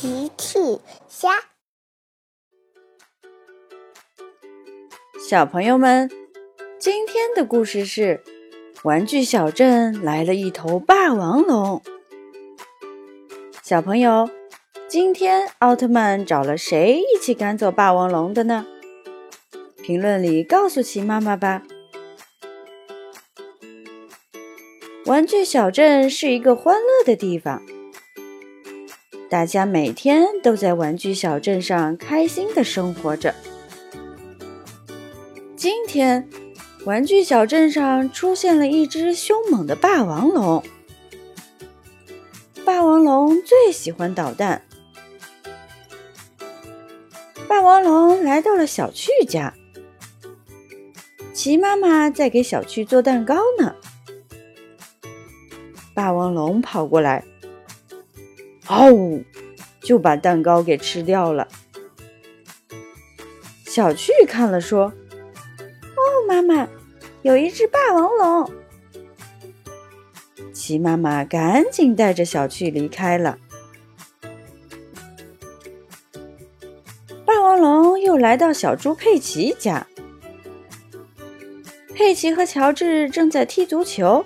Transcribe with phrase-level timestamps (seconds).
[0.00, 0.58] 奇趣
[1.10, 1.28] 虾，
[5.28, 6.10] 小朋友们，
[6.78, 8.24] 今天的故事是：
[8.82, 11.82] 玩具小镇来了一头霸王龙。
[13.62, 14.30] 小朋友，
[14.88, 18.64] 今天奥特曼找了谁一起赶走霸王龙的呢？
[19.82, 21.62] 评论里告诉奇妈妈吧。
[25.04, 27.62] 玩具小镇是一个欢乐的地方，
[29.30, 33.32] 大家每天都在玩具小镇上开心的生活着。
[35.54, 36.28] 今天，
[36.84, 40.64] 玩具小镇上出现了一只凶猛的霸王龙。
[42.64, 44.62] 霸王龙最喜欢捣蛋。
[47.46, 49.54] 霸王龙来到了小趣家，
[51.32, 53.76] 奇妈妈在给小趣做蛋糕呢。
[55.94, 57.24] 霸王龙跑过来，
[58.70, 59.24] 嗷呜，
[59.82, 61.48] 就把蛋糕给吃掉了。
[63.66, 64.92] 小趣看了说
[65.96, 66.68] ：“哦，妈妈，
[67.22, 68.52] 有一只霸王龙。”
[70.54, 73.38] 齐妈妈赶紧带着小趣离开了。
[77.24, 79.84] 霸王龙又来到小猪佩奇家，
[81.92, 84.24] 佩奇和乔治正在踢足球。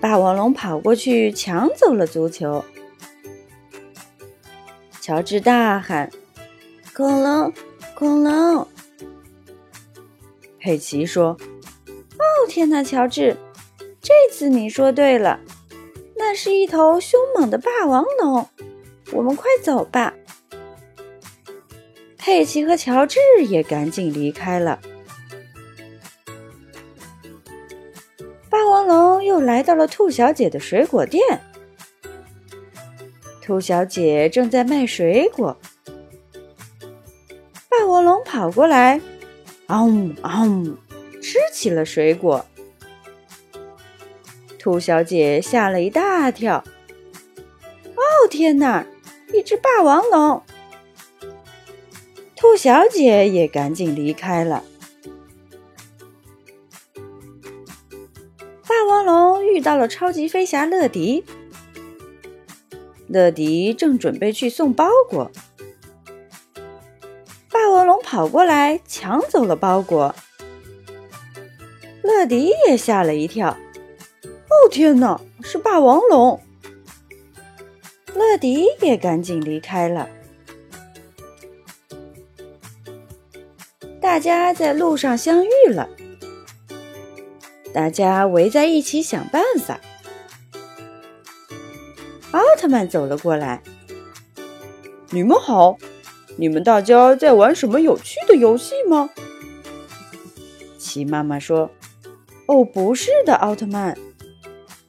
[0.00, 2.64] 霸王龙跑过去抢走了足球，
[5.00, 6.10] 乔治大喊
[6.94, 7.52] ：“恐龙，
[7.94, 8.68] 恐龙！”
[10.60, 11.36] 佩奇说
[11.90, 13.36] ：“哦，天哪，乔治，
[14.00, 15.40] 这次你说对了，
[16.16, 18.48] 那是一头凶猛的霸王龙，
[19.12, 20.14] 我们快走吧。”
[22.16, 24.78] 佩奇和乔治也赶紧离开了。
[29.28, 31.22] 又来到了兔小姐的水果店，
[33.42, 35.56] 兔小姐正在卖水果。
[37.68, 39.00] 霸王龙跑过来，
[39.66, 39.86] 嗷
[40.22, 40.78] 嗷，
[41.22, 42.46] 吃起了水果。
[44.58, 46.64] 兔小姐吓了一大跳，
[47.94, 48.86] 哦天哪，
[49.32, 50.42] 一只霸王龙！
[52.34, 54.64] 兔小姐也赶紧离开了。
[58.88, 61.22] 霸王龙遇到了超级飞侠乐迪，
[63.06, 65.30] 乐迪正准备去送包裹，
[67.50, 70.14] 霸王龙跑过来抢走了包裹，
[72.02, 76.40] 乐迪也吓了一跳，哦天哪，是霸王龙！
[78.14, 80.08] 乐迪也赶紧离开了。
[84.00, 85.86] 大家在路上相遇了。
[87.72, 89.80] 大家围在一起想办法。
[92.32, 93.62] 奥特曼走了过来
[95.10, 95.76] ：“你们好，
[96.36, 99.10] 你们大家在玩什么有趣的游戏吗？”
[100.78, 101.70] 奇妈妈说
[102.46, 103.96] ：“哦，不是的，奥特曼，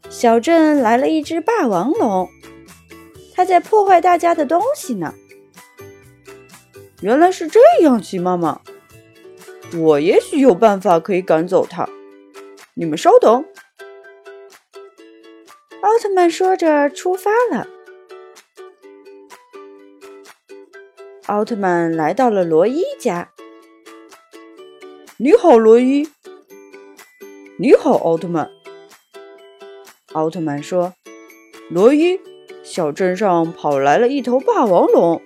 [0.09, 2.29] 小镇来了一只霸王龙，
[3.33, 5.13] 它在破坏大家的东西呢。”
[7.01, 8.59] 原来是这样，奇妈妈，
[9.77, 11.87] 我也许有办法可以赶走它。
[12.79, 13.43] 你们稍等，
[15.81, 17.67] 奥特曼说着出发了。
[21.25, 23.31] 奥特曼来到了罗伊家。
[25.17, 26.07] 你好，罗伊。
[27.57, 28.49] 你好，奥特曼。
[30.13, 30.93] 奥特曼说
[31.69, 32.21] ：“罗伊，
[32.63, 35.21] 小镇上跑来了一头霸王龙，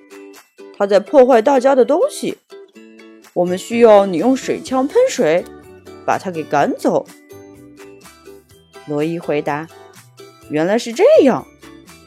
[0.75, 2.39] 它在破坏大家的东西。
[3.35, 5.45] 我们需要你用水枪喷水，
[6.03, 7.05] 把它给赶走。”
[8.93, 9.67] 罗伊回答
[10.51, 11.47] ：“原来是这样，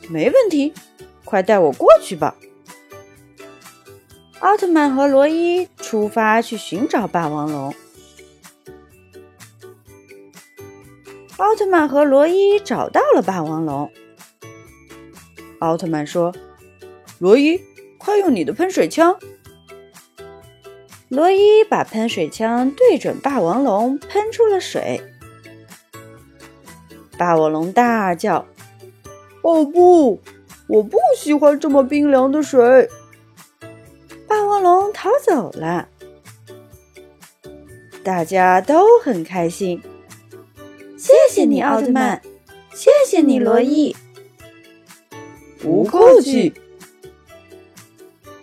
[0.08, 0.72] 没问题，
[1.24, 2.36] 快带我过去吧。”
[4.38, 7.74] 奥特曼和罗伊出发去寻找霸王龙。
[11.38, 13.90] 奥特曼和罗伊找到了霸王龙。
[15.58, 16.32] 奥特曼说
[17.18, 17.60] ：“罗伊，
[17.98, 19.18] 快用你的喷水枪。”
[21.10, 25.02] 罗伊把喷水枪对准霸王龙，喷出了水。
[27.18, 28.46] 霸王龙大叫
[29.42, 30.20] ：“哦不，
[30.66, 32.88] 我不喜欢这么冰凉的水！”
[34.28, 35.88] 霸王龙逃走了，
[38.02, 39.80] 大家都很开心。
[40.98, 42.20] 谢谢你，奥特曼！
[42.74, 43.94] 谢谢你，罗伊！
[45.60, 46.52] 不客气。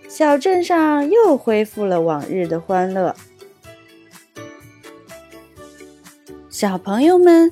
[0.08, 3.16] 小镇上又恢复了往日的欢乐。
[6.50, 7.52] 小朋友们。